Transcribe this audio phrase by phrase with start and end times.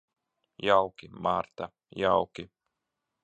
[0.67, 2.49] Jauki, Marta, jauki.